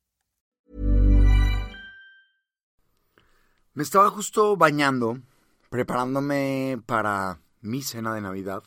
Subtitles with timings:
[3.75, 5.21] Me estaba justo bañando,
[5.69, 8.63] preparándome para mi cena de Navidad.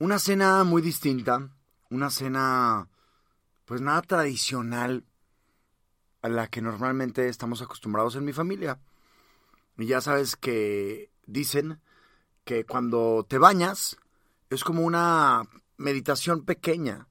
[0.00, 1.50] Una cena muy distinta,
[1.90, 2.88] una cena
[3.66, 5.04] pues nada tradicional
[6.22, 8.78] a la que normalmente estamos acostumbrados en mi familia.
[9.76, 11.80] Y ya sabes que dicen
[12.44, 13.96] que cuando te bañas
[14.50, 15.42] es como una
[15.76, 17.08] meditación pequeña,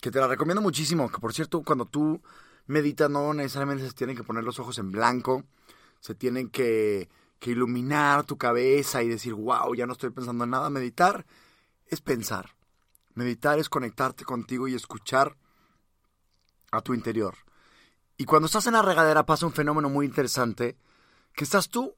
[0.00, 2.22] que te la recomiendo muchísimo, que por cierto cuando tú
[2.66, 5.44] meditas no necesariamente se tienen que poner los ojos en blanco,
[6.00, 7.08] se tienen que,
[7.38, 10.68] que iluminar tu cabeza y decir, wow, ya no estoy pensando en nada.
[10.68, 11.24] Meditar
[11.86, 12.54] es pensar.
[13.14, 15.36] Meditar es conectarte contigo y escuchar
[16.72, 17.43] a tu interior.
[18.16, 20.76] Y cuando estás en la regadera pasa un fenómeno muy interesante,
[21.32, 21.96] que estás tú,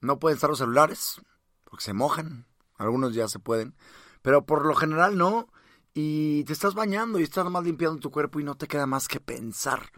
[0.00, 1.20] no pueden estar los celulares,
[1.64, 3.74] porque se mojan, algunos ya se pueden,
[4.22, 5.48] pero por lo general no,
[5.94, 9.08] y te estás bañando y estás más limpiando tu cuerpo y no te queda más
[9.08, 9.92] que pensar.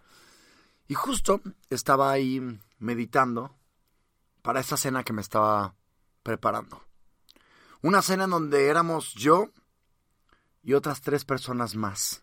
[0.87, 2.41] Y justo estaba ahí
[2.79, 3.57] meditando
[4.43, 5.75] para esta cena que me estaba
[6.23, 6.85] preparando.
[7.83, 9.51] Una cena en donde éramos yo
[10.63, 12.23] y otras tres personas más.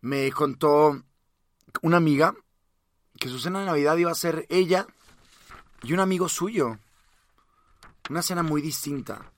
[0.00, 1.02] Me contó
[1.82, 2.34] una amiga
[3.18, 4.86] que su cena de Navidad iba a ser ella
[5.82, 6.78] y un amigo suyo.
[8.10, 9.32] Una cena muy distinta,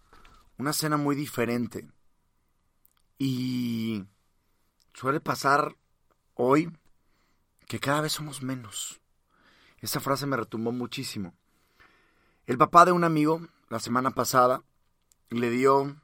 [0.59, 1.89] una cena muy diferente.
[3.19, 4.05] Y
[4.95, 5.77] suele pasar
[6.35, 6.73] hoy
[7.67, 9.01] que cada vez somos menos.
[9.79, 11.35] Esa frase me retumbó muchísimo.
[12.47, 14.63] El papá de un amigo, la semana pasada,
[15.31, 15.97] le dio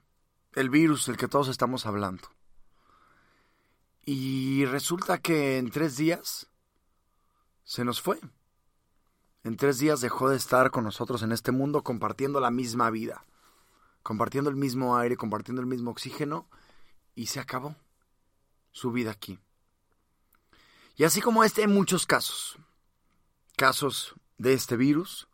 [0.54, 2.28] el virus del que todos estamos hablando.
[4.08, 6.46] Y resulta que en tres días
[7.64, 8.20] se nos fue.
[9.42, 13.24] En tres días dejó de estar con nosotros en este mundo compartiendo la misma vida,
[14.04, 16.48] compartiendo el mismo aire, compartiendo el mismo oxígeno,
[17.16, 17.74] y se acabó
[18.70, 19.40] su vida aquí.
[20.94, 22.58] Y así como este, hay muchos casos.
[23.56, 25.26] Casos de este virus,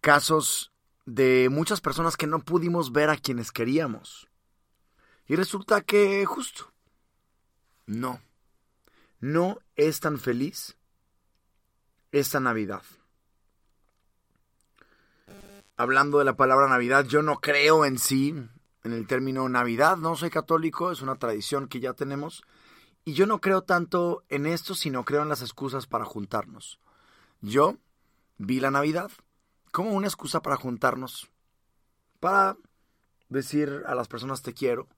[0.00, 0.72] casos
[1.06, 4.28] de muchas personas que no pudimos ver a quienes queríamos.
[5.26, 6.73] Y resulta que justo,
[7.86, 8.20] no,
[9.20, 10.76] no es tan feliz
[12.12, 12.82] esta Navidad.
[15.76, 18.34] Hablando de la palabra Navidad, yo no creo en sí,
[18.84, 22.44] en el término Navidad, no soy católico, es una tradición que ya tenemos,
[23.04, 26.78] y yo no creo tanto en esto, sino creo en las excusas para juntarnos.
[27.40, 27.76] Yo
[28.38, 29.10] vi la Navidad
[29.72, 31.28] como una excusa para juntarnos,
[32.20, 32.56] para
[33.28, 34.88] decir a las personas te quiero,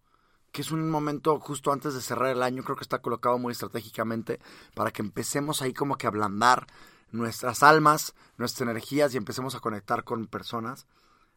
[0.57, 3.53] que es un momento justo antes de cerrar el año, creo que está colocado muy
[3.53, 4.41] estratégicamente
[4.73, 6.67] para que empecemos ahí como que a ablandar
[7.13, 10.87] nuestras almas, nuestras energías y empecemos a conectar con personas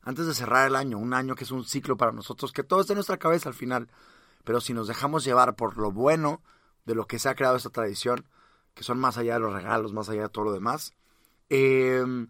[0.04, 2.80] antes de cerrar el año, un año que es un ciclo para nosotros, que todo
[2.80, 3.92] está en nuestra cabeza al final,
[4.46, 6.42] pero si nos dejamos llevar por lo bueno
[6.86, 8.26] de lo que se ha creado esta tradición,
[8.74, 10.94] que son más allá de los regalos, más allá de todo lo demás,
[11.50, 12.30] em,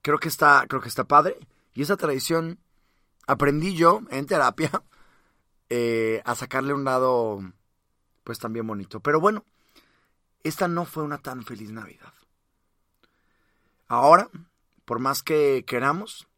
[0.00, 1.36] creo que está, creo que está padre.
[1.74, 2.60] Y esa tradición
[3.26, 4.70] aprendí yo en terapia
[5.70, 7.40] eh, a sacarle un lado,
[8.24, 9.00] pues también bonito.
[9.00, 9.44] Pero bueno,
[10.42, 12.12] esta no fue una tan feliz Navidad.
[13.88, 14.28] Ahora,
[14.84, 16.28] por más que queramos,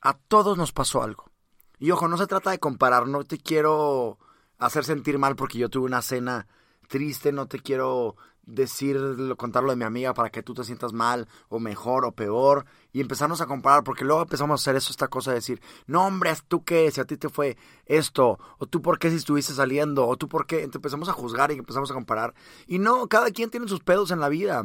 [0.00, 1.30] a todos nos pasó algo.
[1.78, 4.18] Y ojo, no se trata de comparar, no te quiero
[4.58, 6.46] hacer sentir mal porque yo tuve una cena
[6.88, 8.16] triste, no te quiero
[8.46, 8.98] decir,
[9.36, 13.00] contarlo de mi amiga para que tú te sientas mal o mejor o peor y
[13.00, 16.34] empezarnos a comparar porque luego empezamos a hacer eso, esta cosa de decir, no hombre,
[16.48, 16.90] ¿tú qué?
[16.90, 17.56] Si a ti te fue
[17.86, 21.12] esto, o tú por qué si estuviste saliendo, o tú por qué, Entonces empezamos a
[21.12, 22.34] juzgar y empezamos a comparar.
[22.66, 24.64] Y no, cada quien tiene sus pedos en la vida,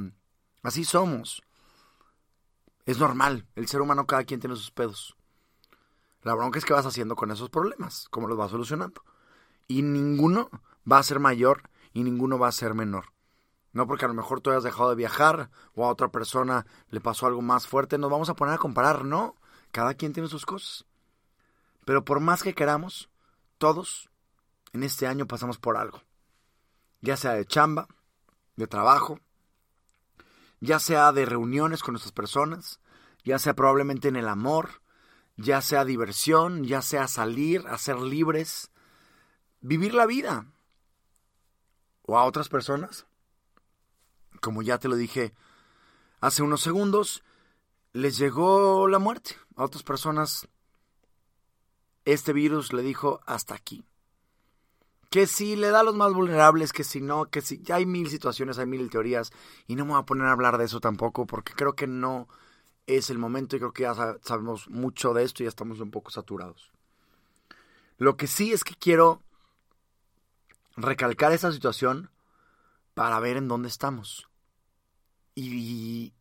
[0.63, 1.41] así somos.
[2.85, 5.15] Es normal, el ser humano cada quien tiene sus pedos.
[6.23, 9.03] La bronca es que vas haciendo con esos problemas, cómo los vas solucionando.
[9.67, 10.49] Y ninguno
[10.91, 13.13] va a ser mayor y ninguno va a ser menor.
[13.71, 17.01] No porque a lo mejor tú hayas dejado de viajar o a otra persona le
[17.01, 19.35] pasó algo más fuerte, nos vamos a poner a comparar, no.
[19.71, 20.85] Cada quien tiene sus cosas.
[21.85, 23.09] Pero por más que queramos,
[23.57, 24.09] todos
[24.73, 26.01] en este año pasamos por algo.
[27.01, 27.87] Ya sea de chamba,
[28.55, 29.19] de trabajo,
[30.59, 32.79] ya sea de reuniones con nuestras personas,
[33.23, 34.81] ya sea probablemente en el amor,
[35.37, 38.71] ya sea diversión, ya sea salir, a ser libres,
[39.61, 40.47] vivir la vida.
[42.03, 43.05] O a otras personas,
[44.39, 45.33] como ya te lo dije
[46.21, 47.23] hace unos segundos,
[47.93, 49.35] les llegó la muerte.
[49.55, 50.47] A otras personas,
[52.05, 53.85] este virus le dijo hasta aquí.
[55.09, 57.85] Que si le da a los más vulnerables, que si no, que si ya hay
[57.85, 59.31] mil situaciones, hay mil teorías,
[59.65, 62.27] y no me voy a poner a hablar de eso tampoco, porque creo que no
[62.85, 65.91] es el momento y creo que ya sabemos mucho de esto y ya estamos un
[65.91, 66.71] poco saturados.
[67.97, 69.21] Lo que sí es que quiero
[70.75, 72.11] recalcar esta situación
[72.93, 74.28] para ver en dónde estamos.
[75.41, 76.13] Y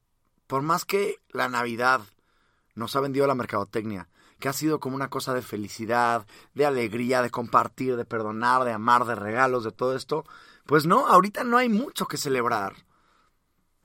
[0.46, 2.02] por más que la Navidad
[2.76, 6.24] nos ha vendido la mercadotecnia, que ha sido como una cosa de felicidad,
[6.54, 10.24] de alegría, de compartir, de perdonar, de amar, de regalos, de todo esto,
[10.66, 12.76] pues no, ahorita no hay mucho que celebrar.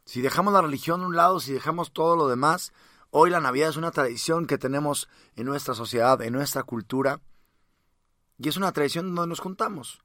[0.05, 2.71] Si dejamos la religión de un lado, si dejamos todo lo demás,
[3.09, 7.21] hoy la Navidad es una tradición que tenemos en nuestra sociedad, en nuestra cultura,
[8.37, 10.03] y es una tradición donde nos juntamos.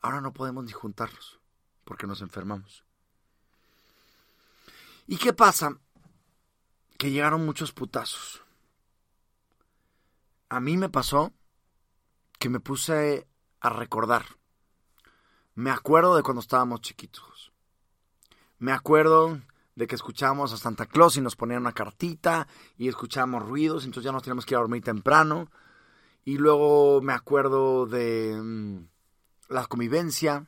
[0.00, 1.38] Ahora no podemos ni juntarnos,
[1.84, 2.85] porque nos enfermamos.
[5.06, 5.78] ¿Y qué pasa?
[6.98, 8.42] Que llegaron muchos putazos.
[10.48, 11.32] A mí me pasó
[12.38, 13.28] que me puse
[13.60, 14.24] a recordar.
[15.54, 17.52] Me acuerdo de cuando estábamos chiquitos.
[18.58, 19.40] Me acuerdo
[19.76, 24.04] de que escuchábamos a Santa Claus y nos ponían una cartita y escuchábamos ruidos, entonces
[24.04, 25.50] ya nos teníamos que ir a dormir temprano.
[26.24, 28.88] Y luego me acuerdo de mm,
[29.50, 30.46] la convivencia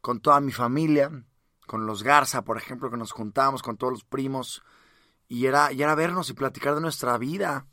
[0.00, 1.24] con toda mi familia,
[1.68, 4.64] con los Garza, por ejemplo, que nos juntábamos con todos los primos
[5.28, 7.66] y era, y era vernos y platicar de nuestra vida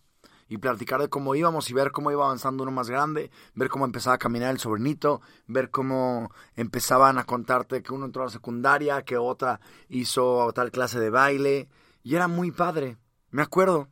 [0.48, 3.86] y platicar de cómo íbamos y ver cómo iba avanzando uno más grande, ver cómo
[3.86, 8.32] empezaba a caminar el sobrinito, ver cómo empezaban a contarte que uno entró a la
[8.32, 9.60] secundaria, que otra
[9.90, 11.70] hizo tal clase de baile,
[12.04, 12.98] y era muy padre.
[13.32, 13.88] Me acuerdo.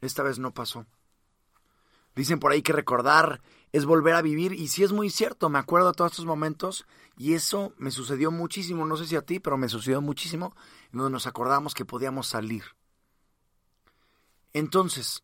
[0.00, 0.86] Esta vez no pasó.
[2.14, 3.42] Dicen por ahí que recordar
[3.72, 6.86] es volver a vivir y sí es muy cierto, me acuerdo de todos estos momentos
[7.16, 10.54] y eso me sucedió muchísimo, no sé si a ti, pero me sucedió muchísimo,
[10.92, 12.64] donde nos acordamos que podíamos salir.
[14.52, 15.22] Entonces,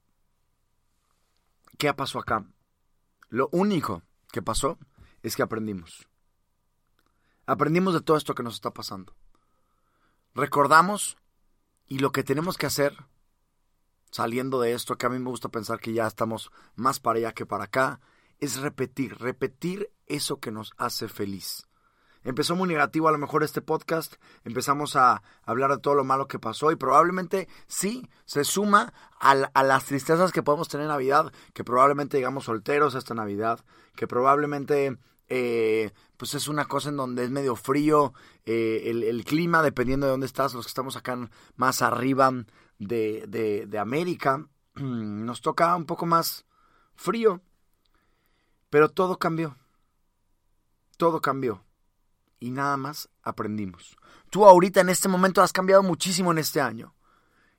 [1.78, 2.44] ¿Qué pasó acá?
[3.28, 4.78] Lo único que pasó
[5.22, 6.08] es que aprendimos.
[7.46, 9.14] Aprendimos de todo esto que nos está pasando.
[10.34, 11.16] Recordamos
[11.86, 12.96] y lo que tenemos que hacer
[14.10, 17.32] saliendo de esto, que a mí me gusta pensar que ya estamos más para allá
[17.32, 18.00] que para acá,
[18.44, 21.66] es repetir, repetir eso que nos hace feliz.
[22.22, 24.14] Empezó muy negativo a lo mejor este podcast,
[24.44, 29.34] empezamos a hablar de todo lo malo que pasó y probablemente sí se suma a,
[29.34, 33.62] las tristezas que podemos tener en Navidad, que probablemente llegamos solteros esta Navidad,
[33.94, 34.96] que probablemente
[35.28, 38.14] eh, pues es una cosa en donde es medio frío
[38.46, 42.32] eh, el, clima, dependiendo de dónde estás, los que estamos acá más arriba
[42.78, 44.46] de, de, de América,
[44.76, 46.46] nos toca un poco más
[46.94, 47.42] frío,
[48.74, 49.56] pero todo cambió,
[50.96, 51.64] todo cambió
[52.40, 53.96] y nada más aprendimos.
[54.30, 56.92] Tú ahorita en este momento has cambiado muchísimo en este año.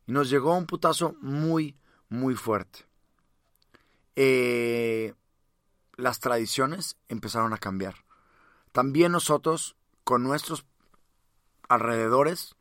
[0.07, 1.79] Y nos llegó un putazo muy,
[2.09, 2.85] muy fuerte.
[4.17, 5.13] Eh,
[5.95, 7.95] las tradiciones empezaron a cambiar.
[8.73, 10.65] También nosotros, con nuestros
[11.69, 12.57] alrededores,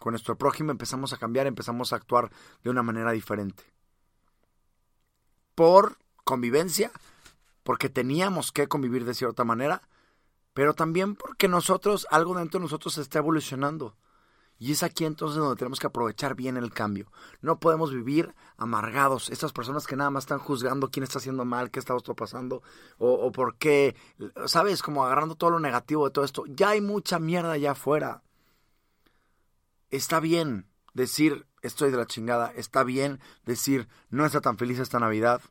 [0.00, 2.32] con nuestro prójimo, empezamos a cambiar, empezamos a actuar
[2.64, 3.62] de una manera diferente.
[5.54, 6.90] Por convivencia,
[7.64, 9.82] porque teníamos que convivir de cierta manera,
[10.52, 13.96] pero también porque nosotros, algo dentro de nosotros está evolucionando.
[14.56, 17.10] Y es aquí entonces donde tenemos que aprovechar bien el cambio.
[17.40, 19.28] No podemos vivir amargados.
[19.30, 22.62] Estas personas que nada más están juzgando quién está haciendo mal, qué está pasando,
[22.98, 23.96] o, o por qué,
[24.46, 24.80] ¿sabes?
[24.80, 26.44] Como agarrando todo lo negativo de todo esto.
[26.46, 28.22] Ya hay mucha mierda allá afuera.
[29.90, 32.52] Está bien decir estoy de la chingada.
[32.54, 35.42] Está bien decir no está tan feliz esta Navidad.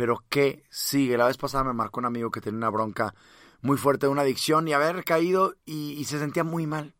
[0.00, 1.18] Pero ¿qué sigue?
[1.18, 3.14] La vez pasada me marcó un amigo que tenía una bronca
[3.60, 6.94] muy fuerte de una adicción y haber caído y, se sentía muy mal.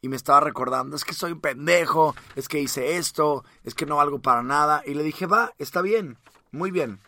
[0.00, 3.84] Y me estaba recordando, es que soy un pendejo, es que hice esto, es que
[3.84, 4.82] no valgo para nada.
[4.86, 6.16] Y le dije, va, está bien,
[6.52, 7.00] muy bien.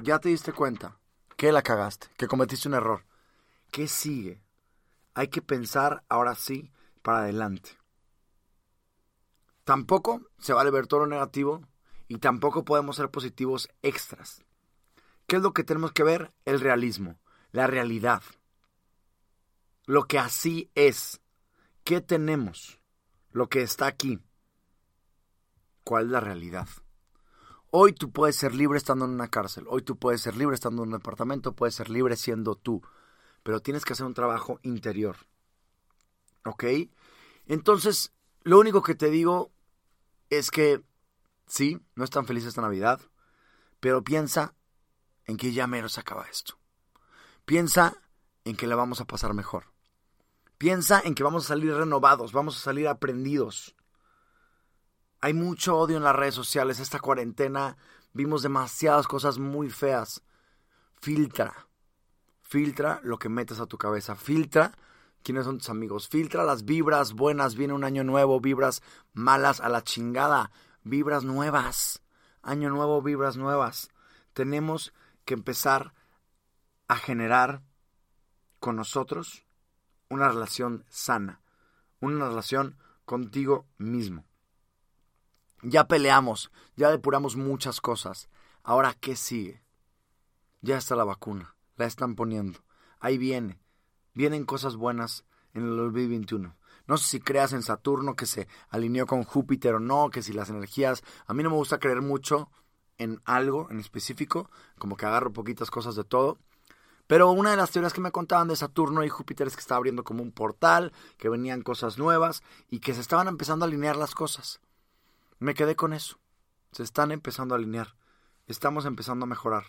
[0.00, 0.98] Ya te diste cuenta
[1.36, 3.04] que la cagaste, que cometiste un error.
[3.70, 4.42] ¿Qué sigue?
[5.14, 7.70] Hay que pensar ahora sí para adelante.
[9.62, 11.62] Tampoco se vale ver todo lo negativo
[12.08, 14.42] y tampoco podemos ser positivos extras.
[15.26, 16.32] ¿Qué es lo que tenemos que ver?
[16.44, 17.18] El realismo,
[17.52, 18.22] la realidad.
[19.86, 21.20] Lo que así es.
[21.82, 22.80] ¿Qué tenemos?
[23.30, 24.20] Lo que está aquí.
[25.82, 26.68] ¿Cuál es la realidad?
[27.70, 30.82] Hoy tú puedes ser libre estando en una cárcel, hoy tú puedes ser libre estando
[30.82, 32.80] en un departamento, puedes ser libre siendo tú,
[33.42, 35.16] pero tienes que hacer un trabajo interior.
[36.44, 36.64] ¿Ok?
[37.46, 39.50] Entonces, lo único que te digo
[40.30, 40.84] es que
[41.54, 43.00] sí, no es tan feliz esta Navidad,
[43.78, 44.54] pero piensa
[45.24, 46.58] en que ya menos acaba esto.
[47.44, 47.96] Piensa
[48.44, 49.72] en que la vamos a pasar mejor.
[50.58, 53.76] Piensa en que vamos a salir renovados, vamos a salir aprendidos.
[55.20, 56.80] Hay mucho odio en las redes sociales.
[56.80, 57.76] Esta cuarentena
[58.12, 60.22] vimos demasiadas cosas muy feas.
[61.00, 61.68] Filtra.
[62.42, 64.16] Filtra lo que metes a tu cabeza.
[64.16, 64.72] Filtra
[65.22, 66.08] quiénes son tus amigos.
[66.08, 67.54] Filtra las vibras buenas.
[67.54, 68.40] Viene un año nuevo.
[68.40, 68.82] Vibras
[69.14, 70.50] malas a la chingada.
[70.84, 72.02] Vibras nuevas.
[72.42, 73.88] Año nuevo, vibras nuevas.
[74.34, 74.92] Tenemos
[75.24, 75.94] que empezar
[76.88, 77.62] a generar
[78.60, 79.44] con nosotros
[80.08, 81.40] una relación sana.
[82.00, 84.24] Una relación contigo mismo.
[85.62, 88.28] Ya peleamos, ya depuramos muchas cosas.
[88.62, 89.62] Ahora, ¿qué sigue?
[90.60, 92.60] Ya está la vacuna, la están poniendo.
[93.00, 93.58] Ahí viene.
[94.12, 95.24] Vienen cosas buenas
[95.54, 96.54] en el 2021.
[96.86, 100.32] No sé si creas en Saturno que se alineó con Júpiter o no, que si
[100.32, 101.02] las energías...
[101.26, 102.50] A mí no me gusta creer mucho
[102.98, 106.38] en algo en específico, como que agarro poquitas cosas de todo.
[107.06, 109.78] Pero una de las teorías que me contaban de Saturno y Júpiter es que estaba
[109.78, 113.96] abriendo como un portal, que venían cosas nuevas y que se estaban empezando a alinear
[113.96, 114.60] las cosas.
[115.38, 116.18] Me quedé con eso.
[116.72, 117.94] Se están empezando a alinear.
[118.46, 119.64] Estamos empezando a mejorar.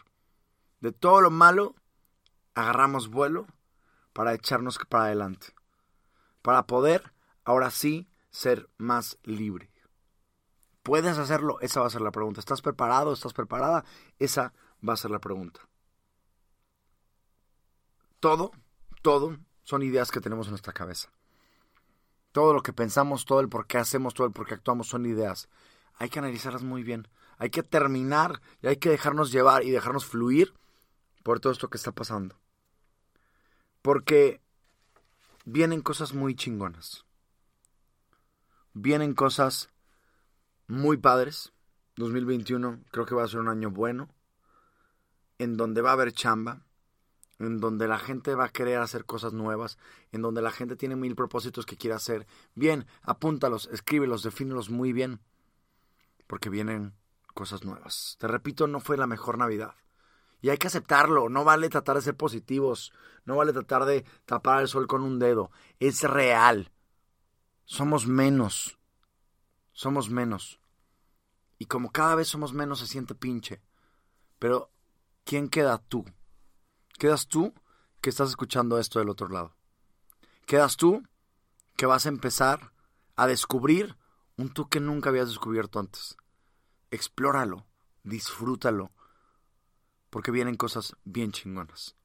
[0.80, 1.76] De todo lo malo,
[2.54, 3.48] agarramos vuelo
[4.14, 5.48] para echarnos para adelante.
[6.46, 7.12] Para poder,
[7.44, 9.72] ahora sí, ser más libre.
[10.84, 11.60] ¿Puedes hacerlo?
[11.62, 12.40] Esa va a ser la pregunta.
[12.40, 13.14] ¿Estás preparado?
[13.14, 13.84] ¿Estás preparada?
[14.20, 14.54] Esa
[14.88, 15.62] va a ser la pregunta.
[18.20, 18.52] Todo,
[19.02, 21.10] todo son ideas que tenemos en nuestra cabeza.
[22.32, 25.08] Todo lo que pensamos, todo el por qué hacemos, todo el por qué actuamos son
[25.08, 25.50] ideas.
[25.96, 27.08] Hay que analizarlas muy bien.
[27.40, 30.54] Hay que terminar y hay que dejarnos llevar y dejarnos fluir
[31.24, 32.38] por todo esto que está pasando.
[33.82, 34.45] Porque
[35.46, 37.06] vienen cosas muy chingonas.
[38.74, 39.70] Vienen cosas
[40.68, 41.54] muy padres.
[41.96, 44.10] 2021 creo que va a ser un año bueno.
[45.38, 46.66] En donde va a haber chamba
[47.40, 49.78] en donde la gente va a querer hacer cosas nuevas,
[50.12, 52.26] en donde la gente tiene mil propósitos que quiere hacer.
[52.54, 55.20] Bien, apúntalos, escríbelos, defínelos muy bien,
[56.28, 56.94] porque vienen
[57.34, 58.16] cosas nuevas.
[58.20, 59.76] Te repito, no fue la mejor Navidad.
[60.42, 62.94] Y hay que aceptarlo, no vale tratar de ser positivos,
[63.26, 66.72] no vale tratar de tapar el sol con un dedo, es real.
[67.66, 68.78] Somos menos,
[69.72, 70.60] somos menos.
[71.58, 73.62] Y como cada vez somos menos se siente pinche.
[74.40, 74.72] Pero,
[75.24, 76.06] ¿quién queda tú?
[77.00, 77.54] Quedas tú
[78.02, 79.56] que estás escuchando esto del otro lado.
[80.46, 81.02] Quedas tú
[81.76, 82.72] que vas a empezar
[83.16, 83.98] a descubrir
[84.38, 86.18] un tú que nunca habías descubierto antes.
[86.92, 87.66] Explóralo,
[88.04, 88.92] disfrútalo,
[90.16, 91.98] porque vienen cosas bien chingonas.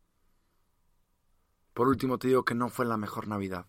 [1.74, 3.66] Por último te digo que no fue la mejor Navidad,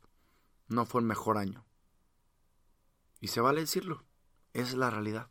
[0.68, 1.64] no fue el mejor año.
[3.20, 4.04] Y se vale decirlo,
[4.54, 5.30] es la realidad.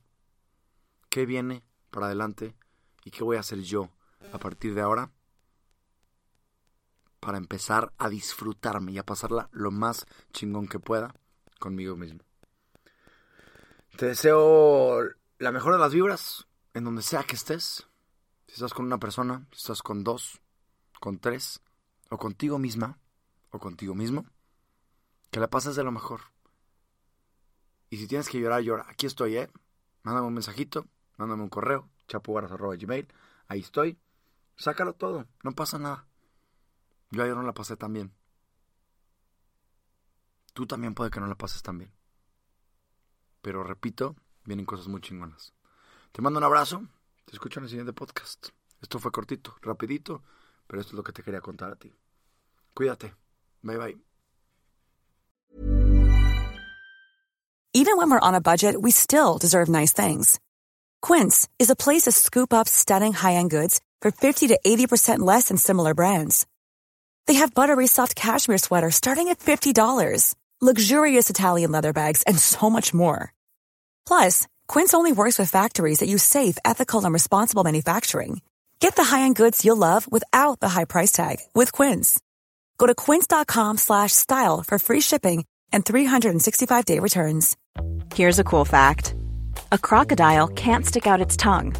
[1.09, 2.55] ¿Qué viene para adelante
[3.02, 3.90] y qué voy a hacer yo
[4.33, 5.11] a partir de ahora?
[7.19, 11.17] para empezar a disfrutarme y a pasarla lo más chingón que pueda
[11.59, 12.21] conmigo mismo.
[13.97, 15.00] Te deseo
[15.38, 17.89] la mejor de las vibras en donde sea que estés.
[18.50, 20.40] Si estás con una persona, si estás con dos,
[20.99, 21.62] con tres,
[22.09, 22.99] o contigo misma,
[23.50, 24.26] o contigo mismo,
[25.30, 26.23] que la pases de lo mejor.
[27.90, 28.87] Y si tienes que llorar, llora.
[28.88, 29.49] Aquí estoy, ¿eh?
[30.02, 30.85] Mándame un mensajito,
[31.16, 33.07] mándame un correo, chapugaras.gmail.
[33.47, 34.00] Ahí estoy.
[34.57, 36.09] Sácalo todo, no pasa nada.
[37.12, 38.12] Yo ayer no la pasé tan bien.
[40.54, 41.92] Tú también puede que no la pases tan bien.
[43.42, 45.54] Pero repito, vienen cosas muy chingonas.
[46.11, 46.83] Te mando un abrazo.
[47.30, 48.49] Te escucho en el siguiente podcast.
[48.82, 50.25] Esto fue cortito, rapidito,
[50.66, 51.94] pero esto es lo que te quería contar a ti.
[52.75, 53.14] Cuídate.
[53.62, 53.96] Bye bye.
[57.72, 60.40] Even when we're on a budget, we still deserve nice things.
[61.00, 65.50] Quince is a place to scoop up stunning high-end goods for 50 to 80% less
[65.50, 66.49] than similar brands.
[67.28, 72.68] They have buttery soft cashmere sweaters starting at $50, luxurious Italian leather bags, and so
[72.68, 73.32] much more.
[74.04, 78.40] Plus, Quince only works with factories that use safe, ethical, and responsible manufacturing.
[78.78, 82.20] Get the high-end goods you'll love without the high price tag with Quince.
[82.78, 87.56] Go to quince.com/style for free shipping and 365-day returns.
[88.14, 89.14] Here's a cool fact
[89.72, 91.74] a crocodile can't stick out its tongue.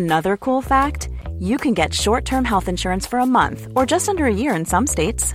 [0.00, 4.08] Another cool fact you can get short term health insurance for a month or just
[4.08, 5.34] under a year in some states.